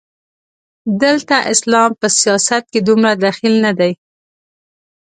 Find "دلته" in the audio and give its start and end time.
1.01-1.35